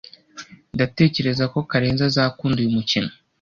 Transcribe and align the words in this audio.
Ndatekereza 0.75 1.43
ko 1.53 1.57
Karenzi 1.69 2.03
azakunda 2.09 2.57
uyu 2.59 2.75
mukino. 2.77 3.11